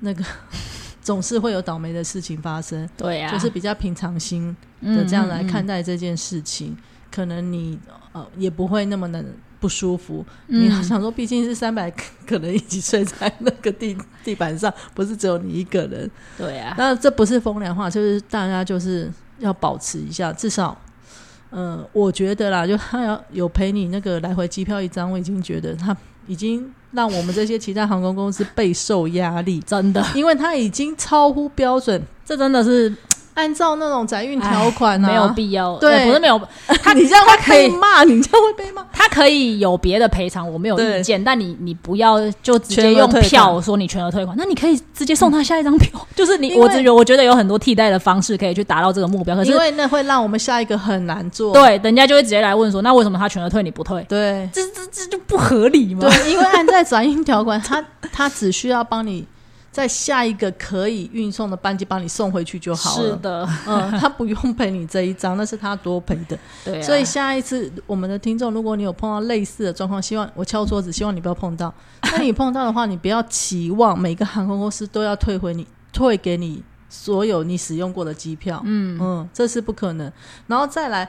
[0.00, 0.24] 那个
[1.08, 6.76] 总是会有倒霉的事情发生，对呀，就是比较平常心嗯的这样来看嗯待这件事情，
[7.10, 7.78] 可能你
[8.12, 9.24] 呃也不会那么的
[9.58, 10.22] 不舒服。
[10.48, 11.90] 嗯你想说，毕竟是三百
[12.28, 16.10] 可能一起睡在那个地地板上，不是只有你一个人。
[16.36, 20.78] 对呀，那这不是风凉话，就是大家就是要保持一下，至少，
[21.52, 25.96] 嗯、我觉得啦，就他要有赔你那个来回机票一张，我已经觉得他
[26.28, 32.94] 已经让我们这些其他航空公司备受压力，真的，因为它已经超乎标准，这真的是
[33.38, 36.40] 按照那种载运条款啊，没有必要，对呃不是没有，
[36.82, 38.84] 他你这样会他可以被骂，你这样会被骂。
[38.92, 51.52] 他可以有别的赔偿，我没有意见，但你你不要就直接用票说你全额退款，那你可以直接送他下一张票，就是你我只有我觉得有很多替代的方式可以去达到这个目标，可是因为那会让我们下一个很难做。
[51.54, 54.04] 对人家就会直接来问说，那为什么他全额退你不退？
[54.08, 56.00] 对这这这就不合理嘛？
[56.00, 59.24] 对，因为按在转运条款，他他只需要帮你
[59.70, 63.10] 在下一个可以运送的班机帮你送回去就好了。
[63.10, 66.36] 是的，嗯，他不用赔你这一张，那是他多赔的。
[66.64, 71.72] 对啊，所以下一次我们的听众，如果你有碰到类似的状况，希望我敲桌子，希望你不要碰到。
[72.02, 78.60] 那你碰到的话，你不要期望每个航空公司都要退回你退给你所有你使用过的机票。
[78.64, 80.10] 嗯嗯，这是不可能。
[80.46, 81.08] 然后再来，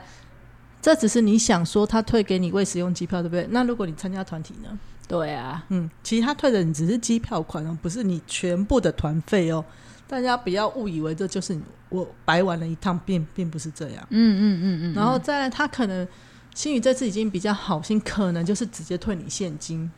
[0.80, 3.48] 这只是你想说他退给你未使用机票，对不对？
[3.50, 4.78] 那如果你参加团体呢？
[5.10, 9.64] 对啊，嗯，其实他退的你只是机票款哦，不是你全部的团费哦。
[10.06, 14.06] 大家不要误以为这就是你我白玩了一趟，并并不是这样。
[14.10, 16.06] 嗯嗯嗯嗯，然后再来，他可能
[16.54, 19.90] 新宇这次已经比较好心，可能就是直接退你现金。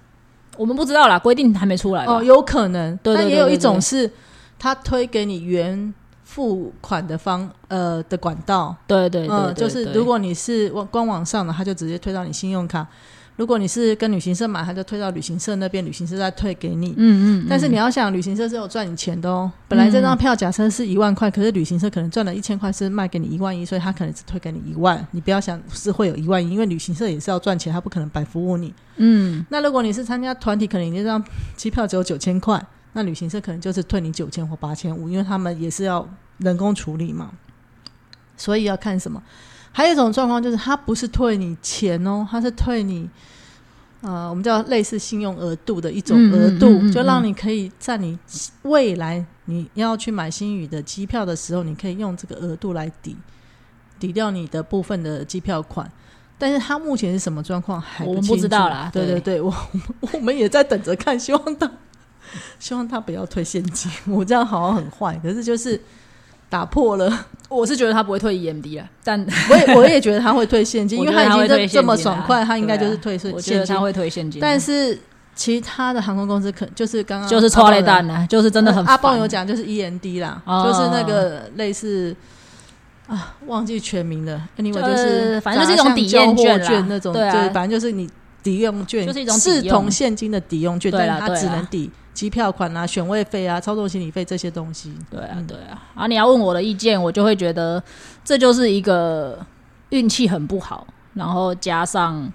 [0.57, 2.97] 我们不知道啦，规定还没出来哦，有可能。
[2.99, 4.11] 对对但也有一种是
[4.59, 5.93] 他推给你原
[6.25, 12.85] 付款的方呃的管道，对对对嗯，就是如果你是网官网上的，他就直接推到你信用卡；
[13.37, 16.95] 如果你是跟旅行社买，他就退到旅行社那边，旅行社再退给你。
[16.99, 19.51] 嗯嗯，但是你要想，旅行社是有赚你钱的哦。
[19.69, 25.05] 本来这张票假设是一万块，可是旅行社可能赚了一千块，是卖给你一万一，所以他可能只退给你一万。
[25.13, 28.73] 你不要想是会有一万一，因为旅行社也是要赚钱，他不可能白服务你。
[28.97, 31.25] 嗯那如果你是参加团体，可能你这张
[31.57, 37.31] 机票只有九千块，那旅行社可能就是退你九千或八千五，因为他们也是要人工处理嘛。
[38.37, 39.23] 所以要看什么？
[39.73, 43.09] 还有一种状况就是，他不是退你钱哦，他是退你。
[44.03, 48.19] 呃，我们叫类似信用额度的一种额度，嗯嗯嗯嗯就让你可以在你
[48.63, 53.17] 未来你要去买新宇的机票的时候，你可以用这个额度来抵
[54.01, 55.89] 抵掉你的部分的机票款。
[56.37, 59.55] 但是他目前是什么状况还我们不知道啦对对对对，我
[60.13, 61.71] 我们也在等着看，希望他
[62.59, 63.89] 希望他不要退现金。
[64.09, 65.81] 我这样好像很坏，可是就是
[66.53, 67.27] 打破了。
[67.49, 73.75] 我是觉得他不会退 EMD 了，但我也我也觉得他会退现金， 因为他已经这这么爽快，他应该就是退现我觉得现金。
[73.75, 73.81] 他。
[73.81, 74.99] 会退现金，但是
[75.35, 80.65] 其他的航空公司可就是刚刚就是阿豹有搓雷蛋呢，就是真的很阿豹烦有讲就是 EMD 啦，哦。
[80.67, 82.15] 就是那个类似
[83.07, 84.41] 啊，忘记全名了。
[84.59, 87.51] anyway 就就是反正就是一种抵用券那种，对啊。
[87.53, 88.09] 反正就是你
[88.43, 91.41] 抵用券，就是一种视同现金的抵用券，对但它啦对啦。
[91.41, 94.95] 只能抵机票款啊、选位费啊、操作行李费这些东西。
[95.11, 95.83] 对啊嗯对啊。
[95.95, 97.83] 啊，你要问我的意见，我就会觉得
[98.25, 99.39] 这就是一个
[99.91, 102.31] 运气很不好，然后加上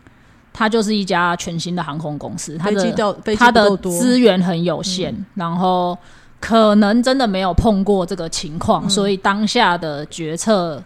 [0.54, 5.98] 它就是一家全新的航空公司，它的它的资源很有限，然后
[6.40, 10.84] 可能真的没有碰过这个情况，嗯所以当下的决策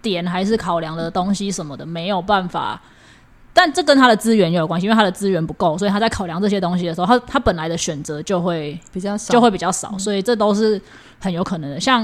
[0.00, 2.80] 点还是考量的东西什么的没有办法。
[3.56, 10.78] 但这跟他的资源也有关系，因为他的资源不够，所以他在考量这些东西的时候，他他本来的选择就会比较少，就会比较少，所以这都是
[11.20, 11.80] 很有可能的。
[11.80, 12.00] 像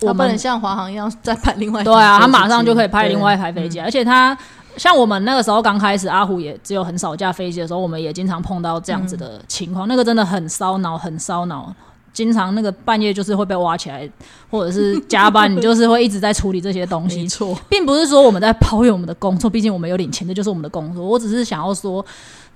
[0.00, 4.36] 我们它不能像华航一样再派另外一对啊，台飞机他马上就可以派另外一台飞机，而且他
[4.76, 11.72] 像我们那个时候刚开始，阿虎也只有很少架飞机的时候，我们也经常碰到这样子的情况，那个真的很烧脑，很烧脑。
[12.14, 14.08] 经常那个半夜就是会被挖起来，
[14.50, 21.04] 或者是加班，你就是会一直在处理这些东没西， 错，并不是说我们在抱怨我们的工作，毕竟我们有领钱，这就是我们的工作。
[21.04, 22.02] 我只是想要说，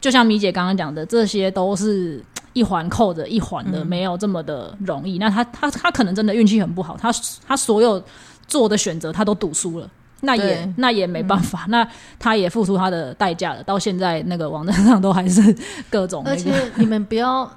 [0.01, 5.19] 就像米姐刚刚讲的，这些都是一环扣着一环的，嗯没有这么的容易。
[5.19, 7.13] 那他他他可能真的运气很不好，他
[7.47, 8.03] 他所有
[8.47, 9.91] 做的选择他都赌输了。
[10.21, 11.87] 那也那也没办法，那
[12.19, 13.63] 他也付出他的代价了。
[13.63, 15.57] 到现在那个网站上都还是
[15.89, 17.49] 各种那而且，你们不要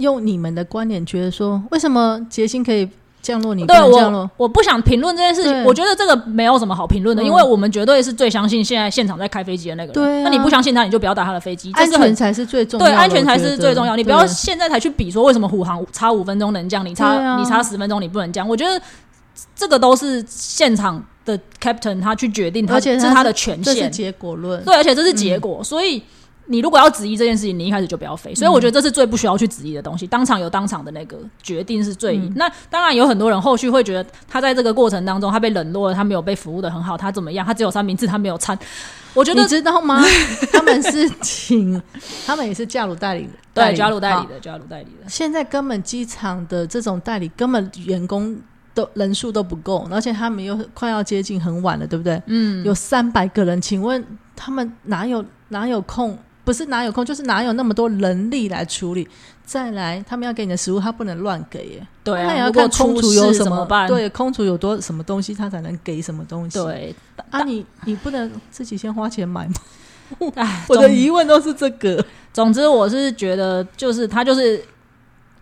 [0.00, 2.88] 用你们的观点觉得说，为什么杰星可以
[3.22, 4.44] 降落，你不对能降落我？
[4.44, 9.94] 我不想评论这件事情，我觉得这个没有什么好评论的，嗯因为我们绝对是最相信现在现场在开飞机的那个人。
[9.94, 13.94] 对啊那你不相信他，你就不要打他的飞机，安全才是最重要的，对，安全才是最重要。
[13.94, 18.48] 你不要现在才去比说为什么虎航差五分钟能降，你差、啊你差十分钟你不能降。
[18.48, 18.80] 我觉得
[19.54, 23.92] 这个都是现场的 captain 他去决定他，而且是他的权这是限。
[23.92, 24.64] 结果论。
[24.64, 26.02] 对，而且这是结果，所以。
[26.50, 28.34] 你如果要质疑这件事情，你一开始就不要飞。
[28.34, 30.06] 所以我觉得这是最不需要去质疑的东西。
[30.06, 32.18] 当场有当场的那个决定是最。
[32.18, 37.46] 嗯那当然有很多人后续会觉得他在这个过程当中他被冷落了，他没有被服务的很好，他怎么样？
[37.46, 38.58] 他只有三明治，他没有餐。
[39.14, 40.02] 我觉得你知道吗？
[40.52, 41.80] 他们是请，
[42.26, 45.08] 他们也是加入代理，对加入代理的，加入代理的。
[45.08, 48.36] 现在根本机场的这种代理根本员工
[48.74, 52.20] 都人数都不够，而且他们又快要接近很晚了，对不对？
[52.26, 54.04] 嗯，有三百个人，请问
[54.36, 56.16] 他们哪有哪有空？
[56.44, 59.08] 不是哪有空，就是哪有那么多人力来处理。
[59.44, 61.86] 再来，他们要给你的食物，他不能乱给耶。
[62.04, 63.88] 对啊，他也要看空出厨有什么办？
[63.88, 66.58] 对，空厨有多什么东西，他才能给什么东西。
[66.62, 66.94] 对，
[67.30, 69.54] 啊你，你不能自己先花钱买吗？
[70.36, 72.04] 哎， 我的疑问都是这个。
[72.32, 74.62] 总之，我是觉得，就是他就是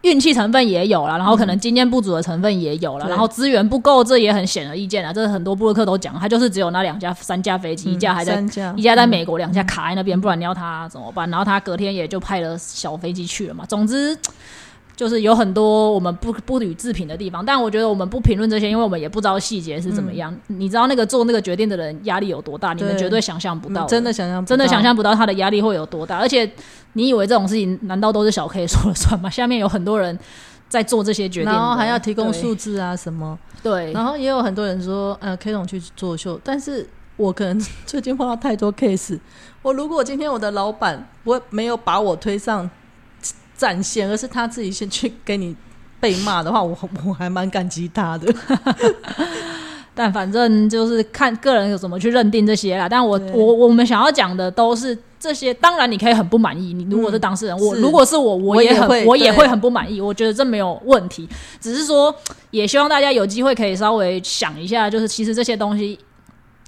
[0.02, 5.12] 运气成分也有了，然后可能经验不足的成分也有了，对然后资源不够，这也很显而易见啊。
[5.12, 8.40] 这是很多布洛克都讲，他就是只有那两架、三架飞机，一架还在
[8.76, 11.28] 一架在美国，两架卡在那边，不然你要他怎么办？
[11.30, 13.64] 然后他隔天也就派了小飞机去了嘛。
[13.66, 14.16] 总之。
[14.99, 20.36] 就是有很多我们不不予置评的地方，但我觉得我们不评论这些，因为我们也不知道细节是怎么样。
[20.49, 26.51] 你知道那个做那个决定的人压力有多大，你们绝对想象不到嗯真的想象真的想象不到他的压力会有多大，而且
[26.94, 29.30] 你以为这种事情难道都是小 K 说了算吗？
[29.30, 30.18] 下面有很多人
[30.68, 33.92] 在做这些决定，然后还要提供数字啊什么，对。
[33.92, 36.84] 然后也有很多人说，呃，K 总去作秀，但是
[37.16, 39.16] 我可能 最近碰到太多 case，
[39.62, 42.68] 我如果今天我的老板我没有把我推上
[43.59, 45.54] 战线，而是他自己先去给你
[46.00, 48.32] 被骂的话，我 我还蛮感激他的。
[49.94, 52.88] 但反正就是看个人有怎么去认定这些啦。
[52.88, 55.52] 但我我我们想要讲的都是这些。
[55.54, 56.72] 当然，你可以很不满意。
[56.72, 60.00] 你如果是当事人，我如果是我，我也很我也会很不满意。
[60.00, 61.28] 我觉得这没有问题，
[61.61, 62.14] 只是说
[62.52, 65.98] 也希望大家有机会可以稍微想一下，就是其实这些东西。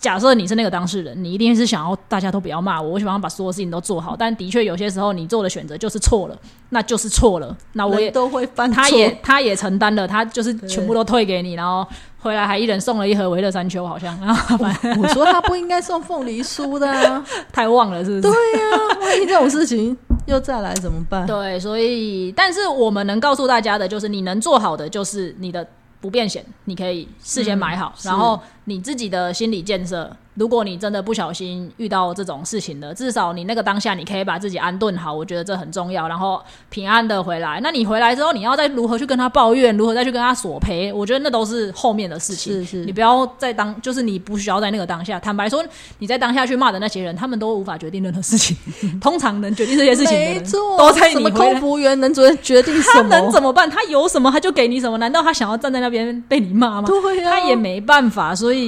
[0.01, 4.17] 假设你是那个当事人，你一定是想要大家都不要骂我，我喜欢把所有事情都做好。
[4.19, 6.37] 但的确有些时候你做的选择就是错了，
[6.71, 7.55] 那就是错了。
[7.75, 11.87] 那我也都会犯错，他也他也承担了，他就是全部都退给你，然后
[12.19, 14.59] 回来还一人送了一盒维乐山丘，好像，然后
[15.03, 17.23] 我说他不应该送凤梨酥的、啊，
[17.53, 18.23] 太旺了，是不是？
[18.23, 19.95] 对呀、万一这种事情
[20.25, 21.27] 又再来怎么办？
[21.27, 25.67] 对，所以，但是我们能告诉大家的就是，你能做好的就是你的
[26.01, 30.11] 不变险，你可以事先买好，是然后你自己的心理建设。
[30.35, 36.09] 如果你真的不小心遇到这种事情了，至少你那个当下你可以把自己安顿好，我觉得这很重要。
[36.09, 36.41] 然后
[36.71, 42.55] 平安的回来，那你回来之后，你要再如何去跟他抱怨，如何再去跟他索赔，我觉得那都是后面的事情。
[42.55, 45.21] 是是你不要在当，就是你不需要在那个当下。
[45.21, 45.63] 坦白说，
[45.99, 48.57] 你在当下去骂的那些人，他们都无法决定任何事情。
[49.03, 53.09] 通常能决定这些事情的人，错，都在你什么空服员能决决定他什么？
[53.09, 53.69] 能怎么办？
[53.69, 54.97] 他有什么他就给你什么？
[54.97, 56.89] 难道他想要站在那边被你骂吗？
[56.89, 58.35] 对啊他也没办法。
[58.35, 58.60] 所以，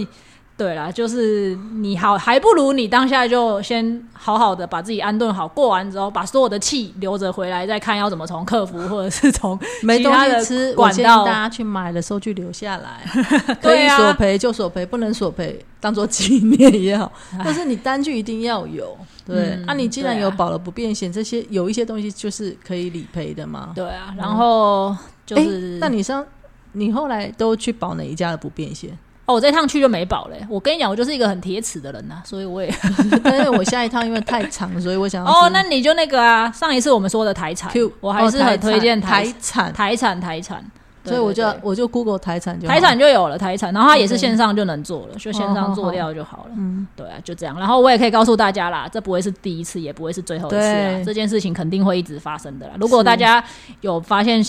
[0.55, 13.03] 对啦，就是你好，还不如你当下就先好好的把自己安顿好，过完之后把所有的气留着回来，再看要怎么从客服或者是从没东西吃，我管道建议大家去买的收据留下来，
[13.61, 17.11] 可以索赔就索赔，不能索赔当做纪念也好。
[17.43, 19.37] 但是你单据一定要有，对。
[19.37, 23.73] 嗯啊，你既然有保了不变险，这些有一些东西就是可以理赔的嘛。
[23.75, 24.95] 对啊，然后
[25.27, 26.25] 就诶是，那你上
[26.73, 28.97] 你后来都去保哪一家的不变险？
[29.25, 30.45] 哦，我这趟去就没保嘞。
[30.49, 32.73] 我跟你讲，我就是一个很铁齿的人呐、所以我也
[33.23, 46.51] 但是我下一趟因为太长，所以我想要哦，那你就那个啊，上一次我们说的台产我还是很推荐产台台产，台产台产，对所以我就我就 Google 台产就好台产就有了台产，然后它也是线上就能做了，就线上做掉就好了。
[46.57, 47.59] 嗯，对啊，就这样。
[47.59, 51.03] 然后我也可以告诉大家啦，这不会是第一次，也不会是最后一次啦。
[51.05, 52.75] 这件事情肯定会一直发生的啦。
[52.81, 53.43] 如果大家
[53.81, 54.43] 有发现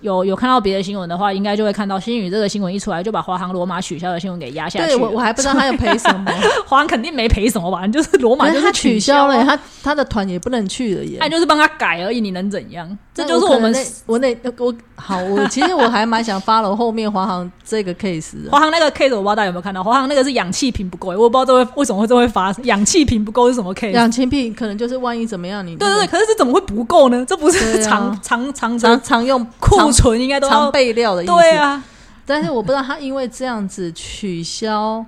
[0.00, 4.86] 有有看到别的新闻的话，应该就会看到新宇这个新闻一出来，就把华航罗马取消的新闻给压下去了。
[4.86, 6.30] 对我我还不知道他要赔什么，
[6.66, 7.86] 华航肯定没赔什么吧？
[7.86, 11.28] 就是罗马就是取消消了，啊，他他的团也不能去了耶那。
[11.28, 12.98] 就是帮他改而已，你能怎样？
[13.16, 18.50] 这就是我们那我那我好，我其实我还蛮想 follow 后面华航这个 case 的。
[18.50, 23.92] 华航那个 case 我不知道大家有没有看到，华航那个是氧气瓶不够，我不知道这会为什么会这会发生，氧气瓶不够是什么 case？
[23.92, 27.24] 氧气瓶可能就是万一怎么样，你对对对，可是这怎么会不够呢？
[27.26, 31.32] 这不是常常常常常常用库存应该都要常备料的意思。
[31.32, 31.82] 对，啊，
[32.26, 35.02] 但是我不知道他因为这样子取消，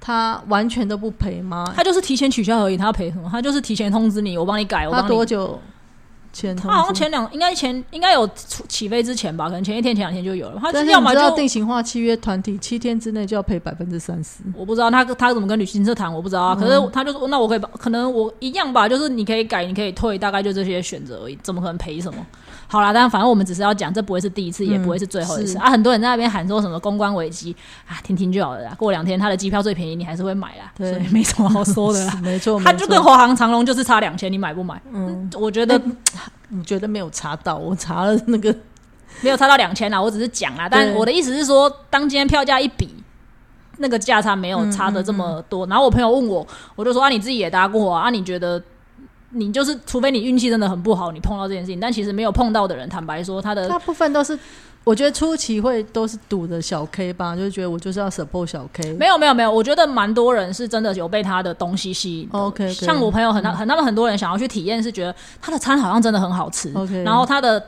[0.00, 1.70] 他完全都不赔吗？
[1.76, 3.28] 他就是提前取消而已，他要赔什么？
[3.30, 5.14] 他就是提前通知你，我帮你改，我他帮你。
[5.14, 5.60] 多久
[6.34, 6.54] 前？
[6.54, 10.60] 他好像前两应该前应该有出起飞之前吧，可能前一天前两天就有了。
[10.60, 14.40] 他要么就定型化契约团体七天之内就要赔百分之三十。
[14.54, 16.54] 我不知道他他怎么跟旅行社谈，我不知道啊。
[16.54, 22.26] 可是他就说，那我可以把，可能我一样吧，就是你可以改，你可以退，大概就这些选择而已，怎么可能赔什么？
[22.66, 25.70] 好啦，但反正我们只是要讲，这不会是第一次，也不会是最后一次、是啊。
[25.70, 27.54] 很多人在那边喊说什么公关危机
[27.86, 28.74] 啊，听听就好了啦。
[28.76, 32.18] 过两天他的机票最便宜，你还是会买啦，所对以没什么好说的啦。
[32.24, 34.80] 没错，他就跟华航、长龙就是差两千，你买不买？
[34.92, 35.80] 嗯，我觉得
[36.56, 38.54] 我觉得没有查到，我查了那个
[39.22, 40.68] 没有查到两千啦，我只是讲啦。
[40.68, 42.94] 但我的意思是说，当今天票价一比，
[43.78, 45.66] 那个价差没有差的这么多。
[45.66, 46.46] 然后我朋友问我，
[46.76, 48.62] 我就说啊，你自己也搭过啊，啊你觉得
[49.30, 54.38] 你就是除非你运气真的很不好，你碰到这件事情，但其实没有碰到的人，坦白说，他的大部分都是，
[54.84, 58.92] 我觉得初期会都是赌的小 K 吧，就是觉得我就是要 support 小 K。
[58.92, 62.38] 没有没有没有，我觉得蛮多人是真的有被他的东西吸引的。
[62.38, 67.62] OK，像我朋友很很他们很多人想要去体验，是觉得他的餐好像真的很好吃 OK 然后他的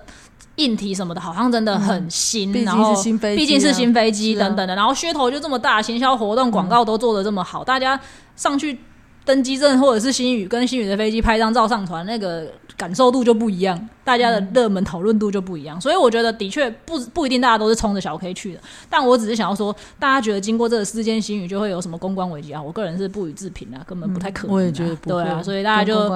[0.57, 3.39] 硬体什么的，好像真的很新，毕竟然后是新飞机啊。
[3.39, 4.41] 毕竟是新飞机啊。
[4.41, 7.99] 等等的，然后噱头就这么大，行销活动广告都做的这么好，大家
[8.37, 8.79] 上去
[9.27, 12.47] 登机证或者是新宇跟新宇的飞机拍张照上传，那个
[12.77, 22.63] 感受度就不一样，大家的热门讨论度就不一样，所以我觉得的确不不一定大家都是冲着小 K 去的，但我只是想要说，大家觉得经过这个事件，新宇就会有什么公关危机啊？
[22.63, 26.09] 我个人是不予置评啊，根本不太可能、啊我也觉得不对啊，所以大家就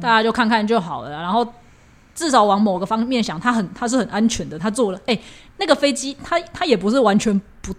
[0.00, 1.20] 大家就看看就好了啦。
[1.20, 1.44] 然后
[2.14, 4.56] 至少往某个方面想，他很他是很安全的。
[4.56, 5.18] 他做了，哎、
[5.56, 7.72] 那个飞机他他也不是完全不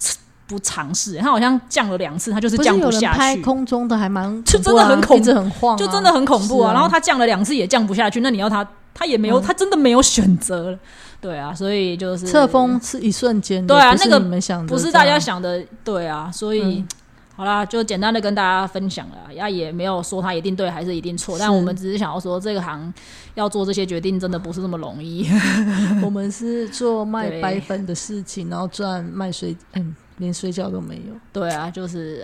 [0.47, 3.17] 不尝试，他好像降了两次，他就是降不下去。
[3.17, 6.71] 拍空中的还蛮 就真的很恐一直很晃啊，就真的很恐怖啊！
[6.71, 10.79] 啊然后他降了两次也降不下去，那你要他，他也没有，嗯它真的没有选择了。
[11.21, 16.87] 对啊，所以就是侧风是一瞬间对啊那个你们想的不是大家想的，对啊，所以、嗯
[17.35, 22.93] 好啦，就简单的跟大家分享了，呀，也没有说他一定对还是一定错，但我们只是想要说，这个行
[23.33, 25.27] 要做这些决定，真的不是那么容易。
[26.05, 32.23] 我们是做卖白粉的事情，然后赚卖水，嗯，连睡觉都没有对啊，就是。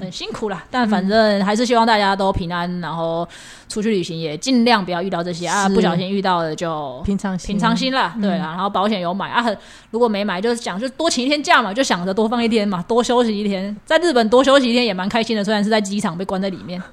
[0.00, 3.26] 很辛苦啦，但反正还是希望大家都平安，然后
[3.68, 9.56] 出去旅行也尽量不要遇到这些啊，不小心遇到的就平常心，平常心啦，对啊，然后保险有买啊，很
[9.90, 16.82] 如果没买就是想就多请一天假嘛，就想着多放一天嘛，多休息一天，在日本多休息一天也蛮开心的，虽然是在机场被关在里面。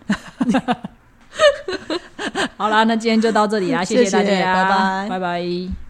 [2.58, 4.64] 好啦，那今天就到这里啦，谢谢谢大家，
[5.10, 5.85] 拜拜拜拜。